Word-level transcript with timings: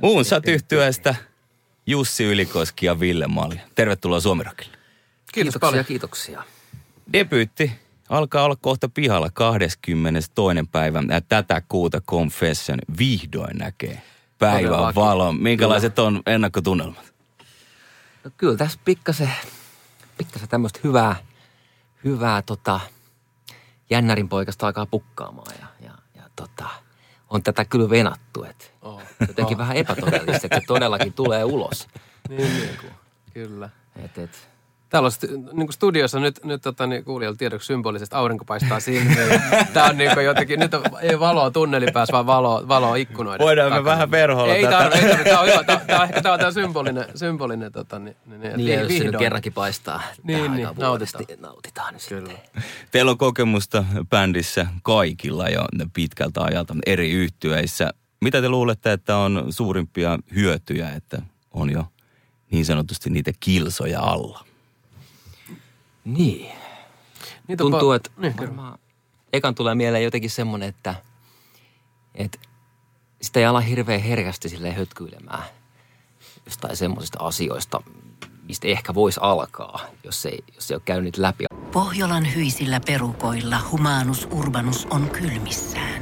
Muun 0.00 0.24
yhtyeestä 0.46 1.14
Jussi 1.86 2.24
Ylikoski 2.24 2.86
ja 2.86 3.00
Ville 3.00 3.26
Malja. 3.26 3.60
Tervetuloa 3.74 4.20
Suomirokille. 4.20 4.72
Kiitos 4.72 5.32
kiitoksia, 5.32 5.60
paljon. 5.60 5.84
kiitoksia. 5.84 6.42
Debyytti 7.12 7.72
alkaa 8.08 8.44
olla 8.44 8.56
kohta 8.56 8.88
pihalla 8.88 9.30
22. 9.30 10.32
päivä. 10.72 11.02
Tätä 11.28 11.62
kuuta 11.68 12.00
Confession 12.00 12.78
vihdoin 12.98 13.58
näkee 13.58 14.02
päivän 14.38 14.94
valo. 14.94 15.32
Minkälaiset 15.32 15.94
kyllä. 15.94 16.06
on 16.06 16.22
ennakkotunnelmat? 16.26 17.12
No 18.24 18.30
kyllä 18.36 18.56
tässä 18.56 18.78
pikkasen, 18.84 19.32
pikkasen 20.18 20.48
tämmöistä 20.48 20.80
hyvää, 20.84 21.16
hyvää 22.04 22.42
tota, 22.42 22.80
jännärin 23.90 24.28
poikasta 24.28 24.66
alkaa 24.66 24.86
pukkaamaan 24.86 25.54
ja, 25.60 25.66
ja, 25.86 25.92
ja 26.16 26.22
tota, 26.36 26.68
on 27.30 27.42
tätä 27.42 27.64
kyllä 27.64 27.90
venattu. 27.90 28.31
Jotenkin 29.28 29.56
oh. 29.56 29.58
vähän 29.58 29.76
epätodellista, 29.76 30.46
että 30.46 30.60
se 30.60 30.66
todellakin 30.66 31.12
tulee 31.12 31.44
ulos. 31.44 31.88
niin, 32.28 32.40
niin 32.40 32.78
kuin, 32.80 32.92
kyllä. 33.34 33.70
Et, 34.04 34.18
et, 34.18 34.52
Täällä 34.92 35.06
on 35.06 35.48
niin 35.52 35.72
studiossa 35.72 36.20
nyt, 36.20 36.44
nyt 36.44 36.62
tota, 36.62 36.86
niin 36.86 37.04
kuulijoilla 37.04 37.36
tiedoksi 37.36 37.66
symbolisesti 37.66 38.16
aurinko 38.16 38.44
paistaa 38.44 38.80
silmiin. 38.80 39.16
Tämä 39.72 39.86
on 39.86 39.96
niin 39.96 40.10
jotenkin, 40.24 40.60
nyt 40.60 40.74
on, 40.74 40.82
ei 41.00 41.20
valoa 41.20 41.50
tunnelipäässä, 41.50 42.12
vaan 42.12 42.26
valoa, 42.26 42.68
valoa 42.68 42.96
ikkunoiden 42.96 43.44
Voidaan 43.44 43.70
takana. 43.70 43.82
me 43.82 43.90
vähän 43.90 44.10
verholla 44.10 44.54
ei 44.54 44.62
tätä. 44.62 44.84
Ei 44.84 44.90
tarvitse. 44.90 45.24
Tämä 45.24 45.40
on 45.40 45.46
hyvä. 45.46 45.64
Tämä, 45.64 45.98
on 45.98 46.04
ehkä 46.04 46.22
tämä, 46.22 46.38
tämä 46.38 46.50
symbolinen, 46.50 47.04
symbolinen 47.14 47.72
tota, 47.72 47.98
niin, 47.98 48.16
niin, 48.26 48.40
niin, 48.40 48.56
niin 48.56 48.80
jos 48.80 48.98
se 48.98 49.04
nyt 49.04 49.16
kerrankin 49.16 49.52
paistaa. 49.52 50.02
Niin, 50.22 50.52
niin, 50.52 50.68
nautitaan. 50.78 51.24
nautitaan 51.40 51.94
niin 51.94 52.02
Kyllä. 52.08 52.28
Sitten. 52.28 52.62
Teillä 52.90 53.10
on 53.10 53.18
kokemusta 53.18 53.84
bändissä 54.10 54.66
kaikilla 54.82 55.48
jo 55.48 55.64
pitkältä 55.92 56.42
ajalta 56.42 56.74
eri 56.86 57.10
yhtyeissä. 57.10 57.90
Mitä 58.22 58.40
te 58.40 58.48
luulette, 58.48 58.92
että 58.92 59.16
on 59.16 59.46
suurimpia 59.50 60.18
hyötyjä, 60.34 60.90
että 60.90 61.22
on 61.50 61.70
jo 61.70 61.86
niin 62.50 62.64
sanotusti 62.64 63.10
niitä 63.10 63.32
kilsoja 63.40 64.00
alla? 64.00 64.44
Niin. 66.04 66.52
Niitä 67.48 67.62
Tuntuu, 67.64 67.92
että 67.92 68.10
niin, 68.16 68.36
varmaan 68.36 68.78
ekan 69.32 69.54
tulee 69.54 69.74
mieleen 69.74 70.04
jotenkin 70.04 70.30
semmoinen, 70.30 70.68
että, 70.68 70.94
että 72.14 72.38
sitä 73.22 73.40
ei 73.40 73.46
ala 73.46 73.60
hirveän 73.60 74.00
herkästi 74.00 74.48
sille 74.48 74.72
hötkyilemään 74.72 75.44
jostain 76.46 76.76
semmoisista 76.76 77.18
asioista, 77.20 77.82
mistä 78.42 78.68
ehkä 78.68 78.94
voisi 78.94 79.20
alkaa, 79.22 79.80
jos 80.04 80.26
ei, 80.26 80.44
jos 80.54 80.70
ei 80.70 80.74
ole 80.74 80.82
käynyt 80.84 81.16
läpi. 81.16 81.44
Pohjolan 81.72 82.34
hyisillä 82.34 82.80
perukoilla 82.86 83.60
humanus 83.70 84.28
urbanus 84.30 84.86
on 84.90 85.10
kylmissään. 85.10 86.01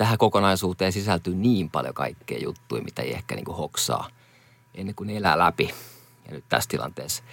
tähän 0.00 0.18
kokonaisuuteen 0.18 0.92
sisältyy 0.92 1.34
niin 1.34 1.70
paljon 1.70 1.94
kaikkea 1.94 2.38
juttuja, 2.38 2.82
mitä 2.82 3.02
ei 3.02 3.12
ehkä 3.12 3.34
niin 3.34 3.44
kuin 3.44 3.56
hoksaa 3.56 4.08
ennen 4.74 4.94
kuin 4.94 5.06
ne 5.06 5.16
elää 5.16 5.38
läpi. 5.38 5.74
Ja 6.26 6.34
nyt 6.34 6.44
tässä 6.48 6.68
tilanteessa– 6.68 7.22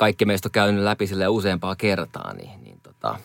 kaikki 0.00 0.24
meistä 0.24 0.46
on 0.48 0.52
käynyt 0.52 0.84
läpi 0.84 1.06
sille 1.06 1.28
useampaa 1.28 1.76
kertaa, 1.76 2.34
niin, 2.34 2.64
niin 2.64 2.80
tota, 2.82 3.18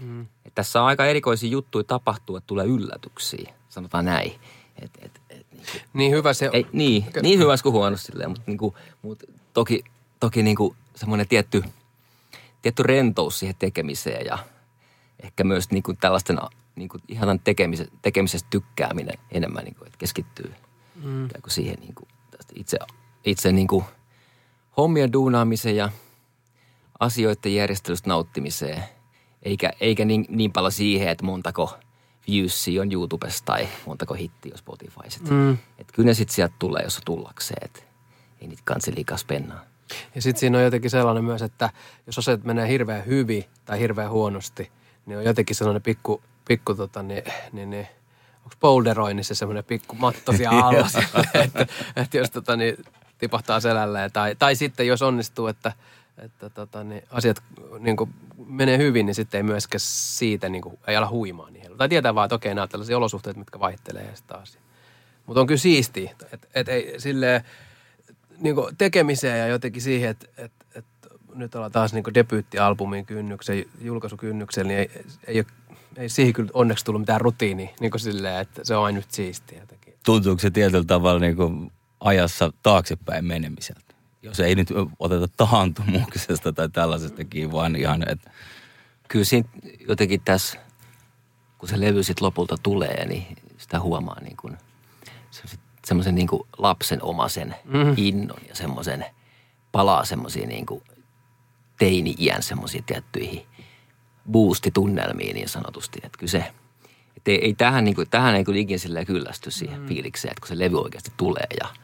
mm. 0.00 0.20
että 0.20 0.54
tässä 0.54 0.80
on 0.80 0.86
aika 0.86 1.06
erikoisia 1.06 1.50
juttuja 1.50 1.84
tapahtuu, 1.84 2.36
että 2.36 2.46
tulee 2.46 2.66
yllätyksiä, 2.66 3.54
sanotaan 3.68 4.04
näin. 4.04 4.32
Et, 4.82 4.90
et, 5.02 5.20
et, 5.30 5.46
niin, 5.52 5.66
kuin, 5.72 5.82
niin 5.92 6.12
hyvä 6.12 6.32
se 6.32 6.50
ei, 6.52 6.66
Niin, 6.72 7.04
niin 7.22 7.38
hyvä 7.38 7.54
kuin 7.62 7.72
huono 7.72 7.96
silleen, 7.96 8.30
mutta, 8.30 8.44
niin 8.46 8.58
kuin, 8.58 8.74
mutta 9.02 9.26
toki, 9.54 9.84
toki 10.20 10.42
niin 10.42 10.56
kuin 10.56 10.76
semmoinen 10.94 11.28
tietty, 11.28 11.62
tietty 12.62 12.82
rentous 12.82 13.38
siihen 13.38 13.56
tekemiseen 13.58 14.26
ja 14.26 14.38
ehkä 15.22 15.44
myös 15.44 15.70
niin 15.70 15.82
kuin 15.82 15.96
tällaisten 15.96 16.38
niin 16.76 16.88
kuin 16.88 17.02
ihanan 17.08 17.40
tekemisestä, 17.40 17.96
tekemisestä 18.02 18.48
tykkääminen 18.50 19.18
enemmän, 19.30 19.64
niin 19.64 19.74
kuin, 19.74 19.86
että 19.86 19.98
keskittyy 19.98 20.54
mm. 21.04 21.28
siihen 21.48 21.76
niin 21.80 21.94
kuin, 21.94 22.08
itse, 22.54 22.78
itse 23.24 23.52
niin 23.52 23.66
kuin, 23.66 23.84
hommien 24.76 25.12
duunaamiseen 25.12 25.76
ja– 25.76 25.90
asioiden 27.00 27.54
järjestelystä 27.54 28.08
nauttimiseen, 28.08 28.84
eikä, 29.42 29.72
eikä 29.80 30.04
niin, 30.04 30.26
niin 30.28 30.52
paljon 30.52 30.72
siihen, 30.72 31.08
että 31.08 31.24
montako 31.24 31.78
viewsia 32.28 32.82
on 32.82 32.92
YouTubessa 32.92 33.44
tai 33.44 33.68
montako 33.86 34.14
hittiä 34.14 34.52
on 34.52 34.58
Spotifyssa. 34.58 35.20
Mm. 35.30 35.52
Että 35.78 35.92
kyllä 35.92 36.06
ne 36.06 36.14
sitten 36.14 36.34
sieltä 36.34 36.54
tulee, 36.58 36.82
jos 36.82 36.96
on 36.96 37.02
tullakseen, 37.04 37.64
että 37.64 37.80
ei 38.40 38.48
niitä 38.48 38.62
kansi 38.64 38.94
liikaa 38.94 39.16
spennaa. 39.16 39.64
Ja 40.14 40.22
sitten 40.22 40.40
siinä 40.40 40.58
on 40.58 40.64
jotenkin 40.64 40.90
sellainen 40.90 41.24
myös, 41.24 41.42
että 41.42 41.70
jos 42.06 42.18
asiat 42.18 42.44
menee 42.44 42.68
hirveän 42.68 43.06
hyvin 43.06 43.44
tai 43.64 43.78
hirveän 43.80 44.10
huonosti, 44.10 44.70
niin 45.06 45.18
on 45.18 45.24
jotenkin 45.24 45.56
sellainen 45.56 45.82
pikku, 45.82 46.22
pikku 46.50 46.74
tota, 46.74 47.02
niin, 47.02 47.22
niin, 47.52 47.70
niin 47.70 47.86
onko 48.38 48.56
boulderoinnissa 48.60 49.34
semmoinen 49.34 49.64
pikku 49.64 49.96
matto 49.96 50.32
siellä 50.32 50.58
alla, 50.66 50.88
että, 51.34 51.66
että 51.96 52.18
jos 52.18 52.30
tota, 52.30 52.56
niin, 52.56 52.84
tipahtaa 53.18 53.60
selälleen. 53.60 54.12
Tai, 54.12 54.36
tai 54.38 54.56
sitten 54.56 54.86
jos 54.86 55.02
onnistuu, 55.02 55.46
että– 55.46 55.72
että 56.24 56.50
tota, 56.50 56.84
niin 56.84 57.02
asiat 57.10 57.42
niin 57.78 57.96
kuin 57.96 58.14
menee 58.46 58.78
hyvin, 58.78 59.06
niin 59.06 59.14
sitten 59.14 59.38
ei 59.38 59.42
myöskään 59.42 59.80
siitä 59.80 60.48
niin 60.48 60.62
kuin, 60.62 60.78
ei 60.86 60.96
ala 60.96 61.08
huimaa 61.08 61.50
niin 61.50 61.76
Tai 61.76 61.88
tietää 61.88 62.14
vaan, 62.14 62.24
että 62.24 62.34
okei, 62.34 62.54
nämä 62.54 62.62
on 62.62 62.68
tällaisia 62.68 62.96
olosuhteita, 62.96 63.38
mitkä 63.38 63.60
vaihtelee 63.60 64.02
ja 64.02 64.12
taas. 64.26 64.58
Mutta 65.26 65.40
on 65.40 65.46
kyllä 65.46 65.58
siistiä, 65.58 66.10
että 66.32 66.48
et 66.54 66.68
ei 66.68 66.94
silleen 67.00 67.44
niin 68.38 68.54
kuin 68.54 68.76
tekemiseen 68.76 69.38
ja 69.38 69.46
jotenkin 69.46 69.82
siihen, 69.82 70.10
että 70.10 70.26
et, 70.36 70.52
et 70.74 70.84
nyt 71.34 71.54
ollaan 71.54 71.72
taas 71.72 71.92
niin 71.92 72.14
debyyttialbumin 72.14 73.06
kynnyksen, 73.06 73.64
julkaisukynnyksen, 73.80 74.68
niin 74.68 74.78
ei, 74.78 74.90
ei, 75.26 75.38
ole, 75.38 75.46
ei 75.96 76.08
siihen 76.08 76.32
kyllä 76.32 76.50
onneksi 76.54 76.84
tullut 76.84 77.02
mitään 77.02 77.20
rutiini, 77.20 77.74
niin 77.80 77.90
kuin 77.90 78.00
silleen, 78.00 78.40
että 78.40 78.60
se 78.64 78.76
on 78.76 78.84
aina 78.84 78.96
nyt 78.96 79.10
siistiä 79.10 79.60
jotenkin. 79.60 79.94
Tuntuuko 80.04 80.40
se 80.40 80.50
tietyllä 80.50 80.84
tavalla 80.84 81.20
niin 81.20 81.36
kuin 81.36 81.72
ajassa 82.00 82.52
taaksepäin 82.62 83.24
menemiseltä? 83.24 83.90
jos 84.22 84.40
ei 84.40 84.54
nyt 84.54 84.68
oteta 84.98 85.28
taantumuksesta 85.36 86.52
tai 86.52 86.68
tällaisestakin, 86.68 87.52
vaan 87.52 87.76
ihan, 87.76 88.08
että... 88.08 88.30
Kyllä 89.08 89.24
siinä 89.24 89.48
jotenkin 89.88 90.20
tässä, 90.24 90.58
kun 91.58 91.68
se 91.68 91.80
levy 91.80 92.02
sitten 92.02 92.26
lopulta 92.26 92.56
tulee, 92.62 93.06
niin 93.06 93.36
sitä 93.58 93.80
huomaa 93.80 94.20
niin 94.20 94.36
kuin 94.36 94.56
semmoisen 95.86 96.14
niin 96.14 96.26
kuin 96.28 96.42
lapsen 96.58 97.02
omasen 97.02 97.54
mm. 97.64 97.94
innon 97.96 98.40
ja 98.48 98.54
semmoisen, 98.54 99.04
palaa 99.72 100.04
semmoisiin 100.04 100.48
niin 100.48 100.66
kuin 100.66 100.82
teini-iän 101.78 102.42
semmoisiin 102.42 102.84
tiettyihin 102.84 103.46
boostitunnelmiin 104.30 105.34
niin 105.34 105.48
sanotusti. 105.48 105.98
Että 106.02 106.18
kyllä 106.18 106.30
se, 106.30 106.44
että 107.16 107.30
ei, 107.30 107.44
ei 107.44 107.54
tähän, 107.54 107.84
niin 107.84 107.94
kuin, 107.94 108.10
tähän 108.10 108.34
ei 108.34 108.44
kyllä 108.44 108.58
ikinä 108.58 109.04
kyllästy 109.06 109.50
siihen 109.50 109.80
mm. 109.80 109.86
fiilikseen, 109.86 110.32
että 110.32 110.40
kun 110.40 110.48
se 110.48 110.58
levy 110.58 110.80
oikeasti 110.80 111.12
tulee 111.16 111.46
ja– 111.60 111.68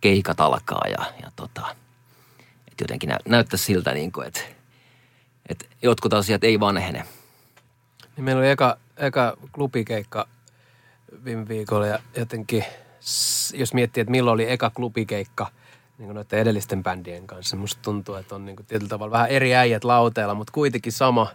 keikat 0.00 0.40
alkaa 0.40 0.84
ja, 0.88 1.12
ja 1.22 1.30
tota, 1.36 1.76
että 2.68 2.84
jotenkin 2.84 3.08
nä, 3.08 3.18
näyttää 3.28 3.58
siltä, 3.58 3.92
niin 3.92 4.12
kuin, 4.12 4.26
että, 4.26 4.40
että 5.48 5.64
jotkut 5.82 6.12
asiat 6.12 6.44
ei 6.44 6.60
vanhene. 6.60 7.04
Niin 8.16 8.24
meillä 8.24 8.40
oli 8.40 8.50
eka, 8.50 8.78
eka 8.96 9.36
klubikeikka 9.52 10.28
viime 11.24 11.48
viikolla 11.48 11.86
ja 11.86 11.98
jotenkin, 12.16 12.64
jos 13.54 13.74
miettii, 13.74 14.00
että 14.00 14.10
milloin 14.10 14.34
oli 14.34 14.50
eka 14.50 14.70
klubikeikka 14.70 15.46
niin 15.98 16.14
noiden 16.14 16.38
edellisten 16.38 16.82
bändien 16.82 17.26
kanssa, 17.26 17.56
musta 17.56 17.82
tuntuu, 17.82 18.14
että 18.14 18.34
on 18.34 18.44
niin 18.44 18.56
kuin 18.56 18.66
tietyllä 18.66 18.88
tavalla 18.88 19.12
vähän 19.12 19.28
eri 19.28 19.54
äijät 19.54 19.84
lauteella, 19.84 20.34
mutta 20.34 20.52
kuitenkin 20.52 20.92
sama, 20.92 21.26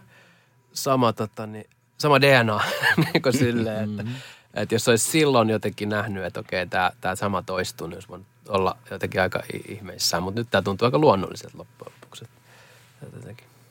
sama, 0.72 1.12
tota, 1.12 1.46
niin, 1.46 1.66
sama 1.98 2.20
DNA 2.20 2.60
niin 3.12 3.22
kuin 3.22 3.38
silleen, 3.38 3.90
että, 3.90 4.02
mm-hmm. 4.02 4.16
että 4.54 4.74
jos 4.74 4.88
olisi 4.88 5.10
silloin 5.10 5.50
jotenkin 5.50 5.88
nähnyt, 5.88 6.24
että 6.24 6.40
okei, 6.40 6.66
tämä, 6.66 6.90
tämä 7.00 7.16
sama 7.16 7.42
toistuu, 7.42 7.86
niin 7.86 7.96
olisi 7.96 8.08
voinut 8.08 8.26
olla 8.48 8.76
jotenkin 8.90 9.20
aika 9.20 9.42
ihmeissään, 9.68 10.22
mutta 10.22 10.40
nyt 10.40 10.48
tämä 10.50 10.62
tuntuu 10.62 10.86
aika 10.86 10.98
luonnolliselta 10.98 11.58
loppujen 11.58 11.92
lopuksi. 11.94 12.24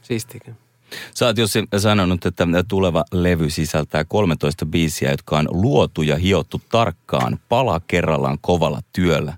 Siistiäkin. 0.01 0.57
Sä 1.15 1.25
oot 1.25 1.37
Jussi 1.37 1.63
sanonut, 1.77 2.25
että 2.25 2.47
tuleva 2.67 3.05
levy 3.11 3.49
sisältää 3.49 4.03
13 4.03 4.65
biisiä, 4.65 5.11
jotka 5.11 5.37
on 5.37 5.47
luotu 5.51 6.01
ja 6.01 6.15
hiottu 6.15 6.61
tarkkaan, 6.69 7.39
pala 7.49 7.81
kerrallaan 7.87 8.37
kovalla 8.41 8.79
työllä. 8.93 9.37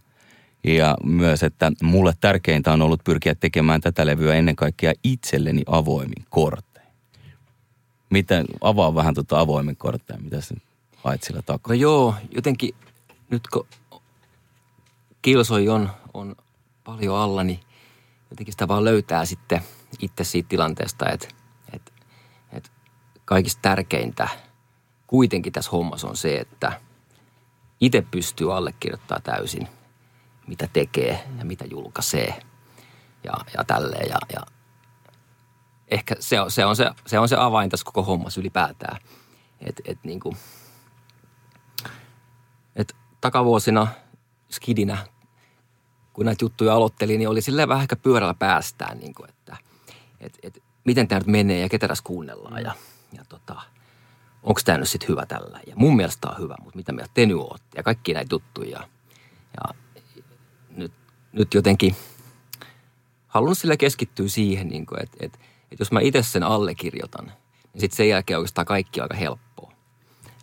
Ja 0.68 0.98
myös, 1.04 1.44
että 1.44 1.72
mulle 1.84 2.14
tärkeintä 2.22 2.74
on 2.74 2.82
ollut 2.82 3.04
pyrkiä 3.04 3.36
tekemään 3.36 3.82
tätä 3.82 4.06
levyä 4.06 4.36
ennen 4.36 4.56
kaikkea 4.56 4.94
itselleni 5.04 5.62
avoimin 5.68 6.26
kortein. 6.30 6.88
Miten, 8.10 8.46
avaa 8.62 8.96
vähän 8.96 9.14
tuota 9.14 9.40
avoimin 9.40 9.76
kortteja, 9.76 10.20
mitä 10.20 10.42
sä 10.42 10.56
haet 11.04 11.24
sillä 11.24 11.42
takaa? 11.42 11.74
No 11.74 11.80
joo, 11.80 12.16
jotenkin 12.36 12.76
nyt 13.30 13.48
kun 13.48 13.68
kilsoi 15.22 15.70
on, 15.70 15.90
on 16.14 16.36
paljon 16.84 17.16
alla, 17.18 17.44
niin 17.44 17.60
jotenkin 18.30 18.54
sitä 18.54 18.68
vaan 18.68 18.86
löytää 18.86 19.26
sitten 19.26 19.62
itse 20.00 20.24
siitä 20.24 20.50
tilanteesta, 20.50 21.10
että, 21.10 21.28
että, 21.74 21.92
että 22.52 22.70
kaikista 23.26 23.62
tärkeintä 23.62 24.28
kuitenkin 25.08 25.54
tässä 25.54 25.72
hommassa 25.72 26.08
on 26.08 26.18
se, 26.18 26.38
että 26.38 26.82
itse 27.82 28.06
pystyy 28.12 28.56
allekirjoittamaan 28.56 29.24
täysin, 29.24 29.68
mitä 30.48 30.68
tekee 30.74 31.24
ja 31.40 31.46
mitä 31.46 31.66
julkaisee 31.66 32.40
ja, 33.24 33.34
ja 33.58 33.64
tälleen. 33.64 34.10
Ja, 34.10 34.18
ja 34.34 34.42
ehkä 35.88 36.16
se 36.20 36.42
on 36.42 36.52
se, 36.52 36.66
on 36.66 36.76
se, 36.76 36.90
se 37.06 37.20
on 37.20 37.30
se 37.30 37.36
avain 37.36 37.70
tässä 37.70 37.86
koko 37.86 38.04
hommassa 38.04 38.42
ylipäätään. 38.42 38.98
Että 39.60 39.84
et 39.86 40.00
niin 40.04 40.20
kuin, 40.20 40.38
et 42.76 42.96
takavuosina 43.22 43.88
skidinä, 44.50 44.98
kun 46.14 46.26
näitä 46.26 46.46
juttuja 46.46 46.74
aloittelin, 46.76 47.18
niin 47.18 47.30
oli 47.30 47.42
silleen 47.42 47.70
vähän 47.70 47.82
ehkä 47.82 47.96
pyörällä 47.96 48.34
päästään, 48.34 48.98
niin 48.98 49.14
kuin, 49.14 49.30
että 49.30 49.58
et, 50.20 50.40
et, 50.44 50.64
miten 50.86 51.08
tämä 51.08 51.20
nyt 51.20 51.28
menee 51.28 51.60
ja 51.60 51.70
ketä 51.70 51.88
tässä 51.88 52.04
kuunnellaan 52.04 52.64
ja, 52.64 52.74
ja 53.14 53.26
tota, 53.30 53.62
onko 54.44 54.62
tämä 54.66 54.78
nyt 54.78 54.90
sitten 54.90 55.10
hyvä 55.10 55.26
tällä. 55.26 55.60
Ja 55.68 55.74
mun 55.76 55.96
mielestä 55.96 56.22
tää 56.22 56.32
on 56.32 56.44
hyvä, 56.44 56.56
mutta 56.64 56.78
mitä 56.78 56.92
mieltä 56.92 57.12
te 57.14 57.26
nyt 57.26 57.38
ootte 57.38 57.78
ja 57.78 57.84
kaikki 57.84 58.14
näitä 58.14 58.36
juttuja. 58.36 58.70
Ja, 58.80 58.88
ja 59.58 59.85
nyt, 61.36 61.54
jotenkin 61.54 61.96
halunnut 63.28 63.58
sillä 63.58 63.78
keskittyä 63.78 64.28
siihen, 64.28 64.68
niin 64.68 64.86
kuin, 64.86 65.04
että, 65.04 65.18
että, 65.20 65.40
että 65.72 65.82
jos 65.82 65.92
mä 65.92 66.00
itse 66.00 66.24
sen 66.24 66.44
allekirjoitan, 66.44 67.26
niin 67.26 67.82
sitten 67.82 67.98
sen 67.98 68.10
jälkeen 68.10 68.40
oikeastaan 68.40 68.66
kaikki 68.66 69.02
on 69.02 69.04
aika 69.04 69.16
helppoa. 69.16 69.72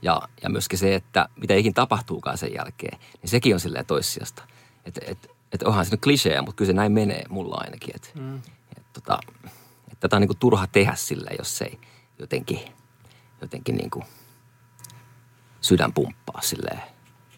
Ja, 0.02 0.22
ja 0.42 0.50
myöskin 0.50 0.78
se, 0.78 0.94
että 0.94 1.28
mitä 1.36 1.54
ikin 1.54 1.74
tapahtuukaan 1.74 2.38
sen 2.38 2.54
jälkeen, 2.54 2.98
niin 3.22 3.30
sekin 3.30 3.54
on 3.54 3.60
silleen 3.60 3.86
toissijasta. 3.86 4.42
Että 4.84 5.00
et, 5.06 5.30
et 5.52 5.62
onhan 5.62 5.84
se 5.84 5.90
nyt 5.90 6.00
kliseä, 6.00 6.42
mutta 6.42 6.56
kyllä 6.56 6.66
se 6.66 6.72
näin 6.72 6.92
menee 6.92 7.24
mulla 7.28 7.56
ainakin. 7.58 7.94
Että 7.94 8.08
mm. 8.14 8.36
et, 8.76 8.92
tota, 8.92 9.18
et 9.92 10.00
tätä 10.00 10.16
on 10.16 10.20
niinku 10.20 10.34
turha 10.34 10.66
tehdä 10.66 10.94
silleen, 10.94 11.36
jos 11.38 11.62
ei 11.62 11.78
jotenkin, 12.18 12.60
jotenkin 13.40 13.76
niinku 13.76 14.04
sydän 15.60 15.92
pumppaa 15.92 16.40
silleen 16.40 16.82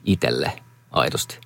itelle 0.05 0.53
aidosti. 0.91 1.41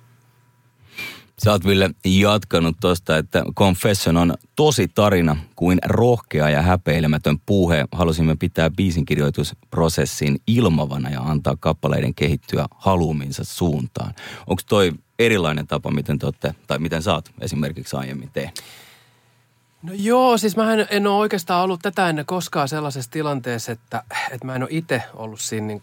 Sä 1.43 1.51
oot 1.51 1.65
Ville 1.65 1.89
jatkanut 2.05 2.77
tosta, 2.81 3.17
että 3.17 3.43
Confession 3.55 4.17
on 4.17 4.33
tosi 4.55 4.87
tarina 4.87 5.37
kuin 5.55 5.79
rohkea 5.85 6.49
ja 6.49 6.61
häpeilemätön 6.61 7.39
puhe. 7.45 7.85
Halusimme 7.91 8.35
pitää 8.35 8.69
biisinkirjoitusprosessin 8.69 10.41
ilmavana 10.47 11.09
ja 11.09 11.21
antaa 11.21 11.55
kappaleiden 11.59 12.15
kehittyä 12.15 12.65
haluuminsa 12.75 13.43
suuntaan. 13.43 14.13
Onko 14.47 14.61
toi 14.69 14.91
erilainen 15.19 15.67
tapa, 15.67 15.91
miten 15.91 16.19
te 16.19 16.25
ootte, 16.25 16.55
tai 16.67 16.79
miten 16.79 17.03
sä 17.03 17.13
oot 17.13 17.29
esimerkiksi 17.41 17.95
aiemmin 17.95 18.29
tehnyt? 18.33 18.63
No 19.83 19.93
joo, 19.95 20.37
siis 20.37 20.55
mä 20.55 20.73
en, 20.73 20.87
en 20.89 21.07
ole 21.07 21.17
oikeastaan 21.17 21.63
ollut 21.63 21.79
tätä 21.81 22.09
ennen 22.09 22.25
koskaan 22.25 22.69
sellaisessa 22.69 23.11
tilanteessa, 23.11 23.71
että, 23.71 24.03
että 24.31 24.45
mä 24.45 24.55
en 24.55 24.63
ole 24.63 24.69
itse 24.71 25.03
ollut 25.13 25.41
siinä 25.41 25.67
niin 25.67 25.81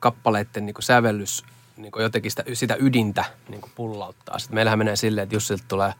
kappaleiden 0.00 0.66
niin 0.66 0.74
sävellys 0.80 1.44
niin 1.78 1.92
jotenkin 1.98 2.30
sitä, 2.30 2.44
sitä 2.52 2.76
ydintä 2.80 3.24
niin 3.48 3.60
pullauttaa. 3.74 4.38
Sitten 4.38 4.54
meillähän 4.54 4.78
menee 4.78 4.96
silleen, 4.96 5.22
että 5.22 5.34
Jussilta 5.34 5.64
tulee 5.68 5.92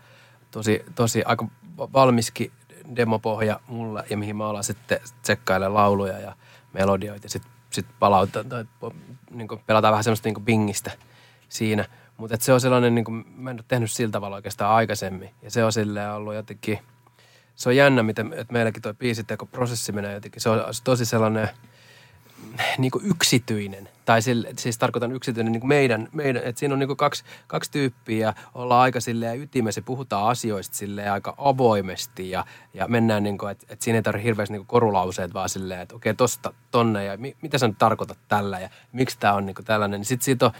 tosi, 0.50 0.84
tosi 0.94 1.22
aika 1.24 1.46
valmiskin 1.76 2.52
demopohja 2.96 3.60
mulle 3.66 4.04
ja 4.10 4.16
mihin 4.16 4.36
mä 4.36 4.48
alan 4.48 4.64
sitten 4.64 5.00
tsekkailemaan 5.22 5.74
lauluja 5.74 6.18
ja 6.18 6.36
melodioita 6.72 7.26
ja 7.26 7.30
sitten 7.30 7.52
sit 7.70 7.86
palautaa 7.98 8.44
tai 8.44 8.64
niin 9.30 9.48
pelataan 9.66 9.92
vähän 9.92 10.04
semmoista 10.04 10.28
niin 10.28 10.44
bingistä 10.44 10.90
siinä. 11.48 11.84
Mutta 12.16 12.36
se 12.40 12.52
on 12.52 12.60
sellainen, 12.60 12.94
niin 12.94 13.04
kuin, 13.04 13.24
mä 13.36 13.50
en 13.50 13.56
ole 13.56 13.64
tehnyt 13.68 13.90
sillä 13.90 14.12
tavalla 14.12 14.36
oikeastaan 14.36 14.74
aikaisemmin 14.74 15.30
ja 15.42 15.50
se 15.50 15.64
on 15.64 15.72
silleen 15.72 16.10
ollut 16.10 16.34
jotenkin– 16.34 16.78
se 17.58 17.68
on 17.68 17.76
jännä, 17.76 18.02
miten, 18.02 18.32
että 18.32 18.52
meilläkin 18.52 18.82
tuo 18.82 18.94
biisitekoprosessi 18.94 19.92
menee 19.92 20.14
jotenkin. 20.14 20.42
Se 20.42 20.48
on 20.48 20.64
tosi 20.84 21.04
sellainen 21.04 21.48
niin 22.78 22.90
kuin 22.90 23.06
yksityinen. 23.06 23.88
Tai 24.08 24.22
sille, 24.22 24.48
siis 24.58 24.78
tarkoitan 24.78 25.12
yksityinen 25.12 25.52
niin 25.52 25.60
kuin 25.60 25.68
meidän, 25.68 26.08
meidän, 26.12 26.42
että 26.44 26.58
siinä 26.58 26.74
on 26.74 26.78
niin 26.78 26.86
kuin 26.86 26.96
kaksi, 26.96 27.24
kaksi 27.46 27.70
tyyppiä 27.70 28.26
ja 28.26 28.34
ollaan 28.54 28.80
aika 28.80 29.00
silleen 29.00 29.40
ytimessä, 29.40 29.82
puhutaan 29.82 30.28
asioista 30.28 30.76
silleen 30.76 31.12
aika 31.12 31.34
avoimesti 31.38 32.30
ja, 32.30 32.44
ja 32.74 32.88
mennään 32.88 33.22
niin 33.22 33.38
kuin, 33.38 33.50
että, 33.50 33.66
että 33.70 33.84
siinä 33.84 33.96
ei 33.96 34.02
tarvitse 34.02 34.24
hirveästi 34.24 34.52
niin 34.52 34.60
kuin 34.60 34.66
korulauseet 34.66 35.34
vaan 35.34 35.48
silleen, 35.48 35.80
että 35.80 35.94
okei 35.94 36.14
tosta 36.14 36.52
tonne 36.70 37.04
ja 37.04 37.16
mi, 37.16 37.36
mitä 37.42 37.58
sä 37.58 37.68
nyt 37.68 37.78
tarkoitat 37.78 38.18
tällä 38.28 38.60
ja 38.60 38.70
miksi 38.92 39.18
tämä 39.18 39.34
on 39.34 39.46
niin 39.46 39.54
kuin 39.54 39.66
tällainen. 39.66 40.00
Niin 40.00 40.06
sitten 40.06 40.24
siitä 40.24 40.46
on 40.46 40.52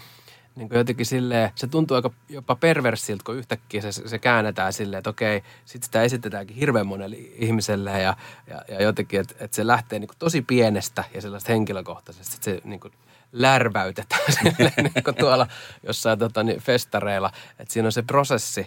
niin 0.57 0.69
kuin 0.69 0.79
jotenkin 0.79 1.07
silleen, 1.07 1.51
se 1.55 1.67
tuntuu 1.67 1.95
aika 1.95 2.11
jopa 2.29 2.57
perversiltä, 2.57 3.23
kun 3.25 3.37
yhtäkkiä 3.37 3.81
se, 3.81 3.93
se 3.93 4.19
käännetään 4.19 4.73
silleen, 4.73 4.99
että 4.99 5.11
okei, 5.11 5.43
sitten 5.65 5.87
sitä 5.87 6.03
esitetäänkin 6.03 6.57
hirveän 6.57 6.87
monelle 6.87 7.17
ihmiselle 7.17 7.91
ja, 7.91 8.17
ja, 8.47 8.63
ja 8.69 8.83
jotenkin, 8.83 9.21
että, 9.21 9.35
että 9.41 9.55
se 9.55 9.67
lähtee 9.67 9.99
niin 9.99 10.09
kuin 10.09 10.19
tosi 10.19 10.43
pienestä 10.43 11.05
ja 11.15 11.21
sellaista 11.21 11.53
henkilökohtaisesti, 11.53 12.35
että 12.37 12.45
se 12.45 12.69
niin 12.69 12.81
kuin 12.81 12.93
lärväytetään 13.33 14.33
silleen 14.33 14.73
niin 14.95 15.05
kuin 15.05 15.17
tuolla 15.17 15.47
jossain 15.87 16.19
tota, 16.19 16.43
niin 16.43 16.61
festareilla, 16.61 17.31
että 17.59 17.73
siinä 17.73 17.87
on 17.87 17.93
se 17.93 18.03
prosessi, 18.03 18.67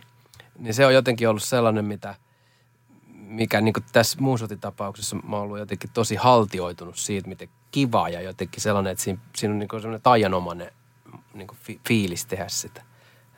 niin 0.59 0.73
se 0.73 0.85
on 0.85 0.93
jotenkin 0.93 1.29
ollut 1.29 1.43
sellainen, 1.43 1.85
mitä, 1.85 2.15
mikä 3.13 3.61
niin 3.61 3.73
kuin 3.73 3.83
tässä 3.91 4.17
muusotitapauksessa 4.21 5.15
mä 5.15 5.35
oon 5.35 5.43
ollut 5.43 5.59
jotenkin 5.59 5.89
tosi 5.93 6.15
haltioitunut 6.15 6.97
siitä, 6.97 7.29
miten 7.29 7.49
kiva 7.71 8.09
ja 8.09 8.21
jotenkin 8.21 8.61
sellainen, 8.61 8.91
että 8.91 9.03
siinä, 9.03 9.19
siinä 9.35 9.53
on 9.53 9.59
niin 9.59 9.69
kuin 9.69 9.81
sellainen 9.81 10.01
taianomainen 10.01 10.71
niin 11.33 11.47
kuin 11.47 11.57
fi- 11.63 11.81
fiilis 11.87 12.25
tehdä 12.25 12.45
sitä. 12.47 12.81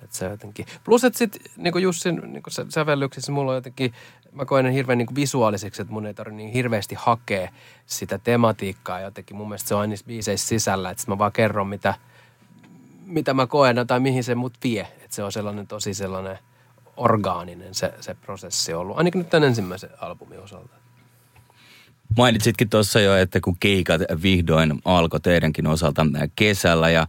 Että 0.04 0.18
se 0.18 0.26
jotenkin. 0.26 0.66
Plus, 0.84 1.04
että 1.04 1.20
sitten 1.20 1.42
niin 1.58 1.82
Jussin 1.82 2.16
niin 2.16 2.44
kuin 2.44 2.72
sävellyksissä 2.72 3.32
mulla 3.32 3.52
on 3.52 3.58
jotenkin, 3.58 3.94
mä 4.32 4.46
koen 4.46 4.66
ne 4.66 4.74
hirveän 4.74 4.98
niin 4.98 5.16
visuaaliseksi, 5.16 5.82
että 5.82 5.94
mun 5.94 6.06
ei 6.06 6.14
tarvitse 6.14 6.38
niin 6.38 6.54
hirveästi 6.54 6.96
hakea 7.00 7.52
sitä 7.86 8.18
tematiikkaa 8.18 9.00
jotenkin. 9.00 9.38
Mun 9.38 9.48
mielestä 9.48 9.68
se 9.68 9.76
on 9.76 9.82
aina 9.82 9.90
niissä 9.90 10.06
biiseissä 10.06 10.48
sisällä, 10.48 10.90
että 10.90 11.04
mä 11.08 11.18
vaan 11.18 11.32
kerron, 11.32 11.68
mitä, 11.68 11.94
mitä 13.06 13.34
mä 13.34 13.48
koen 13.48 13.88
tai 13.88 14.00
mihin 14.00 14.24
se 14.24 14.36
mut 14.36 14.54
vie. 14.64 14.82
Että 14.82 15.16
se 15.16 15.24
on 15.24 15.32
sellainen 15.32 15.68
tosi 15.68 15.94
sellainen 15.94 16.40
orgaaninen 16.98 17.74
se, 17.74 17.94
se 18.00 18.14
prosessi 18.14 18.74
ollut. 18.74 18.98
Ainakin 18.98 19.20
nyt 19.20 19.30
tämän 19.30 19.48
ensimmäisen 19.48 19.90
albumin 20.02 20.40
osalta. 20.40 20.76
Mainitsitkin 22.18 22.70
tuossa 22.70 23.00
jo, 23.00 23.16
että 23.16 23.40
kun 23.40 23.58
keikat 23.60 24.02
vihdoin 24.22 24.82
alkoi 24.86 25.20
teidänkin 25.20 25.68
osalta 25.68 26.06
kesällä 26.36 26.90
ja 26.90 27.08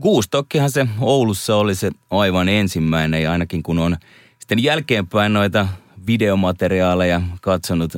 Guustokkihan 0.00 0.70
se 0.70 0.86
Oulussa 1.00 1.56
oli 1.56 1.74
se 1.74 1.90
aivan 2.10 2.48
ensimmäinen 2.48 3.22
ja 3.22 3.32
ainakin 3.32 3.62
kun 3.62 3.78
on 3.78 3.96
sitten 4.38 4.62
jälkeenpäin 4.62 5.32
noita 5.32 5.68
videomateriaaleja 6.06 7.20
katsonut 7.40 7.92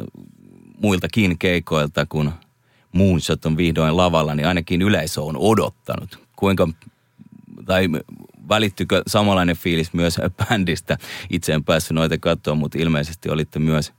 muiltakin 0.83 1.39
keikoilta, 1.39 2.07
kun 2.07 2.33
Moonshot 2.93 3.47
on 3.47 3.57
vihdoin 3.57 3.97
lavalla, 3.97 4.35
niin 4.35 4.49
ainakin 4.49 4.83
yleisö 4.83 5.23
on 5.23 5.37
odottanut. 5.37 6.19
Kuinka, 6.37 6.69
tai 7.67 7.89
välittykö 8.49 9.03
samanlainen 9.07 9.57
fiilis 9.57 9.93
myös 9.93 10.17
bändistä? 10.37 10.99
Itse 11.31 11.53
en 11.53 11.65
päässyt 11.65 11.95
noita 11.95 12.19
katsoa, 12.19 12.55
mutta 12.55 12.79
ilmeisesti 12.79 13.31
olitte 13.31 13.59
myös 13.59 13.93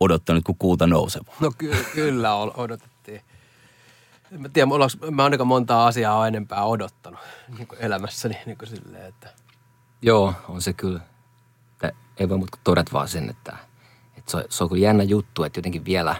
odottanut 0.00 0.44
kuin 0.44 0.58
kuuta 0.58 0.86
nousevaa. 0.86 1.34
No 1.40 1.52
ky- 1.58 1.86
kyllä 1.94 2.36
odotettiin. 2.36 2.95
En 2.95 2.95
mä 4.30 4.48
tiedä, 4.48 4.68
ollaanko, 4.72 5.10
mä 5.10 5.24
ainakaan 5.24 5.46
montaa 5.46 5.86
asiaa 5.86 6.18
ole 6.18 6.28
enempää 6.28 6.64
odottanut 6.64 7.20
niin 7.58 7.66
kuin 7.66 7.80
elämässäni 7.80 8.38
niin 8.46 8.58
kuin 8.58 8.68
silleen, 8.68 9.06
että... 9.06 9.30
Joo, 10.02 10.34
on 10.48 10.62
se 10.62 10.72
kyllä. 10.72 11.00
Että 11.72 11.92
ei 12.16 12.28
voi 12.28 12.38
muuta 12.38 12.58
todeta 12.64 12.92
vaan 12.92 13.08
sen, 13.08 13.30
että, 13.30 13.56
että 14.16 14.30
se, 14.30 14.36
on, 14.36 14.44
se 14.48 14.64
on 14.64 14.70
kyllä 14.70 14.84
jännä 14.84 15.02
juttu, 15.02 15.44
että 15.44 15.58
jotenkin 15.58 15.84
vielä 15.84 16.16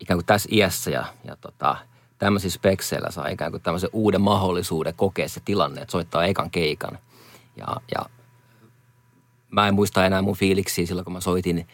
ikään 0.00 0.18
kuin 0.18 0.26
tässä 0.26 0.48
iässä 0.52 0.90
ja, 0.90 1.04
ja 1.24 1.36
tota, 1.36 1.76
tämmöisissä 2.18 2.56
spekseillä 2.56 3.10
saa 3.10 3.28
ikään 3.28 3.50
kuin 3.50 3.62
tämmöisen 3.62 3.90
uuden 3.92 4.20
mahdollisuuden 4.20 4.94
kokea 4.94 5.28
se 5.28 5.40
tilanne, 5.44 5.80
että 5.80 5.92
soittaa 5.92 6.24
ekan 6.24 6.50
keikan. 6.50 6.98
Ja, 7.56 7.66
ja 7.94 8.06
mä 9.50 9.68
en 9.68 9.74
muista 9.74 10.06
enää 10.06 10.22
mun 10.22 10.36
fiiliksiä 10.36 10.86
silloin, 10.86 11.04
kun 11.04 11.12
mä 11.12 11.20
soitin 11.20 11.68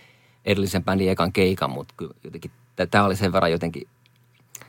edellisen 0.44 0.84
bändin 0.84 1.10
ekan 1.10 1.32
keikan, 1.32 1.70
mutta 1.70 1.94
jotenkin 2.24 2.50
tämä 2.90 3.04
oli 3.04 3.16
sen 3.16 3.32
verran 3.32 3.52
jotenkin 3.52 3.88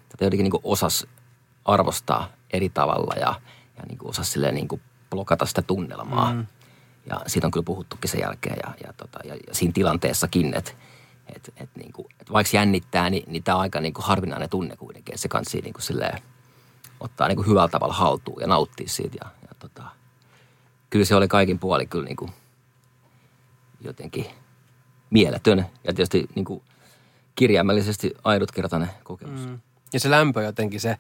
tätä 0.09 0.25
jotenkin 0.25 0.43
niin 0.43 0.61
osas 0.63 1.07
arvostaa 1.65 2.27
eri 2.53 2.69
tavalla 2.69 3.13
ja, 3.15 3.41
ja 3.77 3.83
niin 3.87 3.97
osas 4.03 4.31
silleen 4.31 4.55
niin 4.55 4.67
kuin 4.67 4.81
blokata 5.09 5.45
sitä 5.45 5.61
tunnelmaa. 5.61 6.33
Mm. 6.33 6.45
Ja 7.09 7.21
siitä 7.27 7.47
on 7.47 7.51
kyllä 7.51 7.65
puhuttukin 7.65 8.09
sen 8.09 8.21
jälkeen 8.21 8.57
ja, 8.63 8.73
ja, 8.87 8.93
tota, 8.93 9.19
ja, 9.23 9.35
ja 9.35 9.55
siinä 9.55 9.73
tilanteessakin, 9.73 10.53
että 10.53 10.71
et, 11.35 11.53
et, 11.57 11.69
niin 11.75 11.93
kuin, 11.93 12.07
et 12.19 12.31
vaikka 12.31 12.57
jännittää, 12.57 13.09
niin, 13.09 13.23
niin 13.27 13.43
tämä 13.43 13.55
on 13.55 13.61
aika 13.61 13.79
niin 13.79 13.93
kuin 13.93 14.05
harvinainen 14.05 14.49
tunne 14.49 14.75
kuitenkin, 14.77 15.13
että 15.13 15.21
se 15.21 15.27
kansi 15.27 15.61
niin 15.61 15.73
kuin 15.73 15.83
silleen, 15.83 16.21
ottaa 16.99 17.27
niin 17.27 17.35
kuin 17.35 17.47
hyvällä 17.47 17.67
tavalla 17.67 17.93
haltuun 17.93 18.41
ja 18.41 18.47
nauttia 18.47 18.87
siitä. 18.87 19.17
Ja, 19.21 19.31
ja 19.41 19.55
tota, 19.59 19.83
kyllä 20.89 21.05
se 21.05 21.15
oli 21.15 21.27
kaikin 21.27 21.59
puoli 21.59 21.85
kyllä 21.85 22.05
niin 22.05 22.15
kuin 22.15 22.31
jotenkin 23.81 24.25
mieletön 25.09 25.65
ja 25.83 25.93
tietysti 25.93 26.27
niin 26.35 26.45
kuin 26.45 26.61
kirjaimellisesti 27.35 28.13
ainutkertainen 28.23 28.89
kokemus. 29.03 29.47
Mm. 29.47 29.59
Ja 29.93 29.99
se 29.99 30.09
lämpö 30.09 30.43
jotenkin, 30.43 30.79
se, 30.79 30.97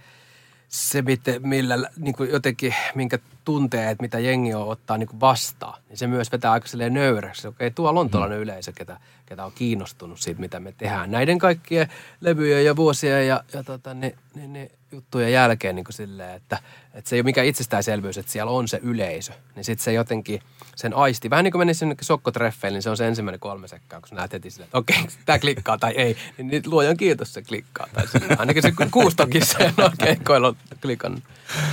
se 0.67 1.01
miten, 1.01 1.47
millä 1.47 1.89
niin 1.97 2.15
kuin 2.15 2.29
jotenkin, 2.29 2.75
minkä 2.95 3.19
tuntee, 3.45 3.91
että 3.91 4.01
mitä 4.01 4.19
jengi 4.19 4.53
on 4.53 4.67
ottaa 4.67 4.97
niin 4.97 5.09
kuin 5.09 5.19
vastaan, 5.19 5.81
niin 5.89 5.97
se 5.97 6.07
myös 6.07 6.31
vetää 6.31 6.51
aika 6.51 6.67
silleen 6.67 6.93
nöyräksi. 6.93 7.47
Okei, 7.47 7.71
tuolla 7.71 7.99
on 7.99 8.09
tuollainen 8.09 8.37
mm. 8.37 8.43
yleisö, 8.43 8.71
ketä, 8.71 8.99
ketä 9.29 9.45
on 9.45 9.51
kiinnostunut 9.55 10.19
siitä, 10.19 10.41
mitä 10.41 10.59
me 10.59 10.73
tehdään. 10.77 11.11
Näiden 11.11 11.39
kaikkien 11.39 11.89
levyjen 12.21 12.65
ja 12.65 12.75
vuosien 12.75 13.27
ja, 13.27 13.43
ja 13.53 13.63
tota, 13.63 13.93
niin, 13.93 14.15
niin, 14.35 14.53
niin, 14.53 14.71
juttujen 14.91 15.31
jälkeen 15.31 15.75
niin 15.75 15.85
silleen, 15.89 16.35
että, 16.35 16.57
että 16.93 17.09
se 17.09 17.15
ei 17.15 17.19
ole 17.19 17.25
mikään 17.25 17.47
itsestäänselvyys, 17.47 18.17
että 18.17 18.31
siellä 18.31 18.51
on 18.51 18.67
se 18.67 18.79
yleisö. 18.83 19.33
Niin 19.55 19.63
sitten 19.63 19.83
se 19.83 19.93
jotenkin, 19.93 20.41
sen 20.75 20.93
aisti, 20.93 21.29
vähän 21.29 21.43
niin 21.43 21.51
kuin 21.51 21.59
menisi 21.59 21.85
jonnekin 21.85 22.05
sokkotreffeille, 22.05 22.75
niin 22.75 22.83
se 22.83 22.89
on 22.89 22.97
se 22.97 23.07
ensimmäinen 23.07 23.39
kolme 23.39 23.67
sekkaa, 23.67 23.99
kun 23.99 24.07
sä 24.07 24.15
näet 24.15 24.33
heti 24.33 24.49
silleen, 24.49 24.65
että 24.65 24.77
okei, 24.77 24.97
tämä 25.25 25.39
klikkaa 25.39 25.77
tai 25.77 25.93
ei. 25.95 26.17
Niin, 26.37 26.47
niin 26.47 26.63
luojan 26.65 26.97
kiitos 26.97 27.33
se 27.33 27.41
klikkaa. 27.41 27.87
Tai 27.93 28.07
silleen. 28.07 28.39
Ainakin 28.39 28.61
se 28.61 28.73
kuustokissa 28.91 29.57
noin 29.77 29.91
keikoilla 29.97 30.47
on 30.47 30.55
klikannut. 30.81 31.23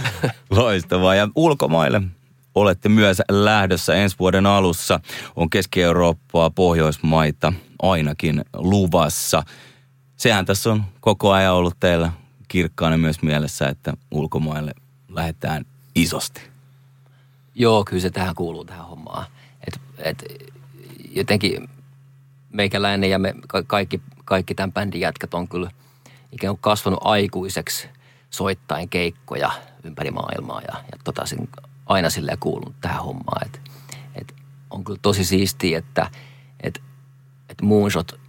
Loistavaa. 0.51 1.15
Ja 1.15 1.29
ulkomaille 1.35 2.03
olette 2.57 2.89
myös 2.89 3.23
lähdössä 3.31 3.95
ensi 3.95 4.17
vuoden 4.19 4.47
alussa. 4.47 5.01
On 5.37 5.51
Keski-Eurooppaa, 5.51 6.51
Pohjoismaita 6.51 7.53
ainakin 7.83 8.45
luvassa. 8.57 9.43
Sehän 10.17 10.47
tässä 10.47 10.73
on 10.73 10.85
koko 11.01 11.33
ajan 11.33 11.55
ollut 11.55 11.77
teillä 11.81 12.13
kirkkaana 12.49 12.97
myös 12.97 13.23
mielessä, 13.23 13.69
että 13.69 13.93
ulkomaille 14.11 14.75
lähdetään 15.09 15.65
isosti. 15.95 16.41
Joo, 17.55 17.85
kyllä 17.85 18.03
se 18.03 18.11
tähän 18.11 18.35
kuuluu 18.35 18.65
tähän 18.65 18.87
hommaan. 18.87 19.27
Et, 19.67 19.81
et, 19.99 20.25
jotenkin 21.11 21.69
meikäläinen 22.53 23.11
ja 23.11 23.19
me 23.19 23.35
kaikki, 23.67 24.01
kaikki 24.25 24.55
tämän 24.55 24.73
bändin 24.73 25.01
jätkät 25.01 25.35
on 25.35 25.49
kyllä 25.49 25.71
ikään 26.33 26.55
kuin 26.55 26.63
kasvanut 26.63 27.01
aikuiseksi 27.03 27.89
soittain 28.31 28.89
keikkoja 28.89 29.51
ympäri 29.85 30.11
maailmaa 30.11 30.61
ja, 30.61 30.75
ja 30.93 30.99
tota, 31.05 31.27
sen 31.27 31.49
aina 31.87 32.11
silleen 32.11 32.38
kuulunut 32.38 32.81
tähän 32.81 33.02
hommaan. 33.02 33.47
Et, 33.47 33.61
et 34.14 34.35
on 34.71 34.85
kyllä 34.85 34.99
tosi 35.02 35.25
siistiä, 35.25 35.78
että 35.78 36.11
et, 36.61 36.83
et 37.49 37.62
Moonshot 37.62 38.21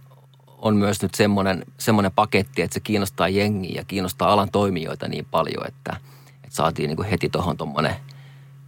on 0.46 0.76
myös 0.76 1.02
nyt 1.02 1.14
semmoinen, 1.14 1.64
semmoinen 1.78 2.12
paketti, 2.12 2.62
että 2.62 2.74
se 2.74 2.80
kiinnostaa 2.80 3.28
jengiä 3.28 3.76
ja 3.76 3.84
kiinnostaa 3.84 4.32
alan 4.32 4.50
toimijoita 4.50 5.08
niin 5.08 5.24
paljon, 5.24 5.66
että, 5.66 5.96
että 6.34 6.56
saatiin 6.56 6.88
niin 6.88 6.96
kuin 6.96 7.08
heti 7.08 7.28
tuohon 7.28 7.56
tuommoinen 7.56 7.96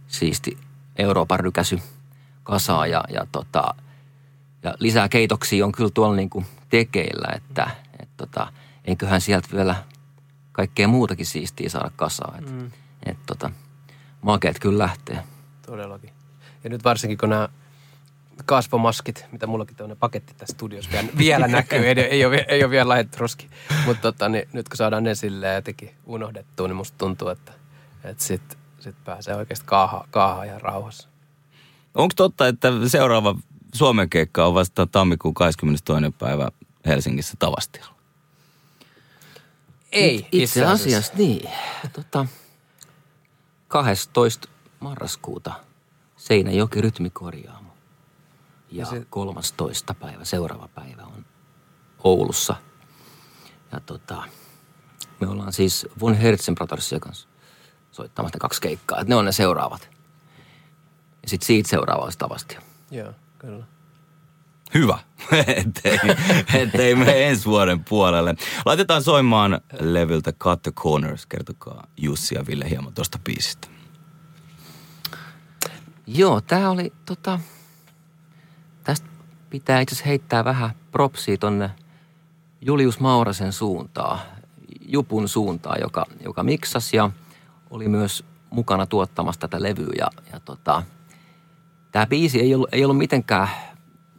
siisti 0.07 0.57
Euroopan 0.97 1.39
rykäsy 1.39 1.79
kasaan 2.43 2.91
ja, 2.91 3.03
ja, 3.13 3.27
tota, 3.31 3.75
ja 4.63 4.75
lisää 4.79 5.09
keitoksia 5.09 5.65
on 5.65 5.71
kyllä 5.71 5.91
tuolla 5.93 6.15
niin 6.15 6.29
kuin 6.29 6.45
tekeillä, 6.69 7.27
että 7.35 7.69
et 7.99 8.09
tota, 8.17 8.53
eiköhän 8.85 9.21
sieltä 9.21 9.47
vielä 9.53 9.75
kaikkea 10.51 10.87
muutakin 10.87 11.25
siistiä 11.25 11.69
saada 11.69 11.91
kasaan. 11.95 12.43
Et, 12.43 12.51
mm. 12.51 12.71
et 13.05 13.17
tota, 13.25 13.51
makeet 14.21 14.59
kyllä 14.59 14.83
lähtee. 14.83 15.23
Todellakin. 15.65 16.09
Ja 16.63 16.69
nyt 16.69 16.83
varsinkin 16.83 17.17
kun 17.17 17.29
nämä 17.29 17.49
kasvomaskit, 18.45 19.25
mitä 19.31 19.47
mullakin 19.47 19.75
on 19.79 19.97
paketti 19.99 20.33
tässä 20.37 20.53
studiossa 20.53 20.91
vielä, 20.91 21.07
vielä 21.17 21.47
näkyy. 21.57 21.79
Ei, 21.79 21.99
ei, 21.99 22.25
ole, 22.25 22.45
ei 22.47 22.63
ole 22.63 22.71
vielä 22.71 22.89
laitettu 22.89 23.17
roski. 23.19 23.49
Mutta 23.85 24.01
tota, 24.01 24.29
niin, 24.29 24.49
nyt 24.53 24.69
kun 24.69 24.77
saadaan 24.77 25.03
ne 25.03 25.15
silleen 25.15 25.55
jotenkin 25.55 25.91
unohdettua, 26.05 26.67
niin 26.67 26.75
musta 26.75 26.97
tuntuu, 26.97 27.29
että, 27.29 27.51
että 28.03 28.23
sitten 28.23 28.57
sit 28.79 28.95
pääsee 29.05 29.35
oikeasti 29.35 29.65
kaahaa, 29.65 30.07
kaahaa 30.11 30.43
ihan 30.43 30.61
rauhassa. 30.61 31.07
Onko 31.95 32.13
totta, 32.15 32.47
että 32.47 32.71
seuraava 32.87 33.35
Suomen 33.73 34.09
keikka 34.09 34.45
on 34.45 34.53
vasta 34.53 34.87
tammikuun 34.87 35.33
22. 35.33 36.11
päivä 36.19 36.51
Helsingissä 36.85 37.33
Tavastialla? 37.39 37.95
Ei, 39.91 40.15
itse, 40.15 40.27
itse 40.31 40.65
asiassa. 40.65 40.73
asiassa 40.73 41.13
niin. 41.17 41.49
Tota, 41.93 42.25
12. 43.71 44.47
marraskuuta 44.79 45.53
Seinäjoki 46.15 46.81
rytmikorjaamo. 46.81 47.73
Ja, 48.71 48.79
ja 48.79 48.85
se... 48.85 49.05
13. 49.09 49.93
päivä, 49.93 50.25
seuraava 50.25 50.67
päivä 50.67 51.03
on 51.03 51.25
Oulussa. 52.03 52.55
Ja 53.71 53.79
tota, 53.79 54.23
me 55.19 55.27
ollaan 55.27 55.53
siis 55.53 55.87
Von 56.01 56.13
Herzen 56.13 56.55
Brothersia 56.55 56.99
kanssa 56.99 57.27
soittamassa 57.91 58.39
kaksi 58.39 58.61
keikkaa. 58.61 58.99
Että 58.99 59.09
ne 59.09 59.15
on 59.15 59.25
ne 59.25 59.31
seuraavat. 59.31 59.89
Ja 61.23 61.29
sitten 61.29 61.47
siitä 61.47 61.69
seuraava 61.69 62.09
tavasti. 62.17 62.57
Joo, 62.91 63.13
kyllä. 63.39 63.65
Hyvä, 64.73 64.99
ettei, 65.47 65.99
ettei 66.53 66.95
me 66.95 67.27
ensi 67.27 67.45
vuoden 67.45 67.83
puolelle. 67.83 68.35
Laitetaan 68.65 69.03
soimaan 69.03 69.61
levyltä 69.79 70.31
Cut 70.31 70.61
the 70.61 70.71
Corners. 70.71 71.25
Kertokaa 71.25 71.87
Jussi 71.97 72.35
ja 72.35 72.45
Ville 72.47 72.69
hieman 72.69 72.93
tuosta 72.93 73.19
biisistä. 73.23 73.67
Joo, 76.07 76.41
tämä 76.41 76.69
oli 76.69 76.93
tota, 77.05 77.39
tästä 78.83 79.07
pitää 79.49 79.79
itse 79.79 79.93
asiassa 79.93 80.09
heittää 80.09 80.45
vähän 80.45 80.71
propsia 80.91 81.37
tonne 81.37 81.69
Julius 82.61 82.99
Maurasen 82.99 83.53
suuntaan, 83.53 84.19
Jupun 84.87 85.27
suuntaan, 85.27 85.81
joka, 85.81 86.05
joka 86.23 86.43
miksasi 86.43 86.97
ja 86.97 87.09
oli 87.69 87.87
myös 87.87 88.25
mukana 88.49 88.85
tuottamassa 88.85 89.41
tätä 89.41 89.63
levyä. 89.63 89.93
Ja, 89.97 90.07
ja 90.33 90.39
tota, 90.39 90.83
tämä 91.91 92.05
biisi 92.05 92.39
ei 92.39 92.55
ollut, 92.55 92.69
ei 92.71 92.83
ollut 92.83 92.97
mitenkään, 92.97 93.47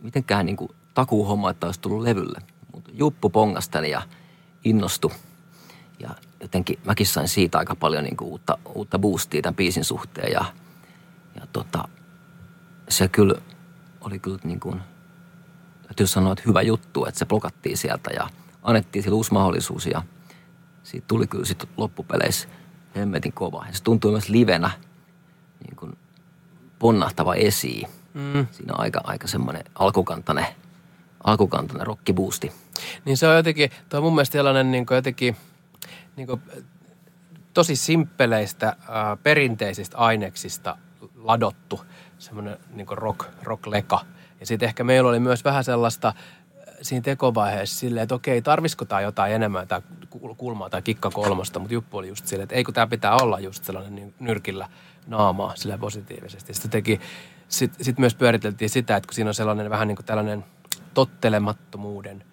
mitenkään 0.02 0.46
niin 0.46 0.56
takuuhomma, 0.94 1.50
että 1.50 1.66
olisi 1.66 1.80
tullut 1.80 2.02
levylle. 2.02 2.38
Mutta 2.74 2.90
Juppu 2.94 3.30
pongasteli 3.30 3.90
ja 3.90 4.02
innostui. 4.64 5.10
Ja 5.98 6.10
jotenkin 6.40 6.78
mäkin 6.84 7.06
sain 7.06 7.28
siitä 7.28 7.58
aika 7.58 7.74
paljon 7.74 8.04
niin 8.04 8.16
uutta, 8.20 8.58
uutta 8.74 8.98
boostia 8.98 9.42
tämän 9.42 9.56
biisin 9.56 9.84
suhteen. 9.84 10.32
Ja, 10.32 10.44
ja 11.34 11.46
tota, 11.52 11.88
se 12.88 13.08
kyllä 13.08 13.34
oli 14.00 14.18
kyllä 14.18 14.38
niin 14.44 14.60
kuin, 14.60 14.80
täytyy 15.82 16.06
sanoa, 16.06 16.32
että 16.32 16.44
hyvä 16.46 16.62
juttu, 16.62 17.04
että 17.04 17.18
se 17.18 17.26
blokattiin 17.26 17.76
sieltä 17.76 18.10
ja 18.14 18.28
annettiin 18.62 19.02
sille 19.02 19.14
uusi 19.14 19.32
mahdollisuus 19.32 19.86
ja 19.86 20.02
siitä 20.82 21.06
tuli 21.08 21.26
kyllä 21.26 21.44
sitten 21.44 21.68
loppupeleissä 21.76 22.48
hemmetin 22.96 23.32
kova. 23.32 23.64
Ja 23.66 23.72
se 23.72 23.82
tuntui 23.82 24.10
myös 24.10 24.28
livenä 24.28 24.70
niin 25.64 25.76
kuin 25.76 25.98
ponnahtava 26.78 27.34
esiin. 27.34 27.88
Mm. 28.14 28.46
Siinä 28.50 28.74
on 28.74 28.80
aika, 28.80 29.00
aika 29.04 29.28
semmoinen 29.28 29.64
alkukantainen, 29.74 30.46
alkukantainen 31.24 31.86
rockibuusti. 31.86 32.52
Niin 33.04 33.16
se 33.16 33.28
on 33.28 33.36
jotenkin, 33.36 33.70
tuo 33.88 33.98
on 33.98 34.04
mun 34.04 34.14
mielestä 34.14 34.32
sellainen 34.32 34.70
niin 34.70 34.86
jotenkin 34.90 35.36
niin 36.16 36.26
kuin, 36.26 36.42
tosi 37.54 37.76
simppeleistä, 37.76 38.68
äh, 38.68 38.76
perinteisistä 39.22 39.98
aineksista 39.98 40.78
ladottu 41.16 41.80
semmoinen 42.18 42.58
niin 42.74 42.86
rock, 42.90 43.26
rock-leka. 43.42 44.00
Ja 44.40 44.46
sitten 44.46 44.66
ehkä 44.66 44.84
meillä 44.84 45.10
oli 45.10 45.20
myös 45.20 45.44
vähän 45.44 45.64
sellaista 45.64 46.08
äh, 46.08 46.14
siinä 46.82 47.02
tekovaiheessa 47.02 47.78
silleen, 47.78 48.02
että 48.02 48.14
okei, 48.14 48.42
tarvisiko 48.42 48.84
tämä 48.84 49.00
jotain 49.00 49.32
enemmän, 49.32 49.68
tämä 49.68 49.82
kulmaa 50.36 50.70
tai 50.70 50.82
kikka 50.82 51.10
kolmosta, 51.10 51.58
mutta 51.58 51.74
Juppu 51.74 51.98
oli 51.98 52.08
just 52.08 52.26
silleen, 52.26 52.44
että 52.44 52.54
ei 52.54 52.64
kun 52.64 52.74
tämä 52.74 52.86
pitää 52.86 53.16
olla 53.16 53.40
just 53.40 53.64
sellainen 53.64 53.94
niin 53.94 54.14
nyrkillä 54.20 54.68
naamaa 55.06 55.56
sille 55.56 55.78
positiivisesti. 55.78 56.54
Sitten 56.54 56.70
teki, 56.70 57.00
sitten 57.48 57.84
sit 57.84 57.98
myös 57.98 58.14
pyöriteltiin 58.14 58.70
sitä, 58.70 58.96
että 58.96 59.06
kun 59.06 59.14
siinä 59.14 59.30
on 59.30 59.34
sellainen 59.34 59.70
vähän 59.70 59.88
niin 59.88 59.96
kuin 59.96 60.06
tällainen 60.06 60.44
tottelemattomuuden 60.94 62.24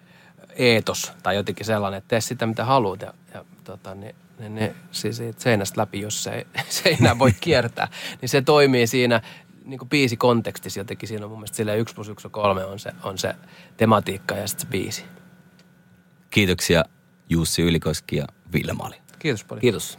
eetos 0.56 1.12
tai 1.22 1.36
jotenkin 1.36 1.66
sellainen, 1.66 1.98
että 1.98 2.08
tee 2.08 2.20
sitä 2.20 2.46
mitä 2.46 2.64
haluat 2.64 3.02
ja, 3.02 3.14
ja 3.34 3.44
tota, 3.64 3.94
niin, 3.94 4.14
niin, 4.38 4.54
niin 4.54 4.74
siis 4.90 5.22
seinästä 5.36 5.80
läpi, 5.80 6.00
jos 6.00 6.22
se 6.22 6.30
ei, 6.30 6.46
se 6.68 6.88
ei 6.88 6.96
enää 7.00 7.18
voi 7.18 7.32
kiertää, 7.40 7.88
niin 8.20 8.28
se 8.28 8.42
toimii 8.42 8.86
siinä 8.86 9.20
niin 9.64 9.78
kuin 9.78 9.88
biisi 9.88 10.16
kontekstissa 10.16 10.80
jotenkin. 10.80 11.08
Siinä 11.08 11.24
on 11.24 11.30
mun 11.30 11.38
mielestä 11.38 11.56
silleen 11.56 11.78
1 11.78 11.94
plus 11.94 12.08
1 12.08 12.26
on 12.26 12.30
3 12.30 12.64
on 12.64 12.78
se, 12.78 12.92
on 13.02 13.18
se 13.18 13.34
tematiikka 13.76 14.34
ja 14.34 14.48
sitten 14.48 14.66
se 14.66 14.70
biisi. 14.70 15.04
Kiitoksia 16.30 16.84
Jussi 17.28 17.62
Ylikoski 17.62 18.16
ja 18.16 18.26
Ville 18.52 18.72
Mali. 18.72 18.96
Kiitos 19.18 19.44
paljon. 19.44 19.60
Kiitos. 19.60 19.98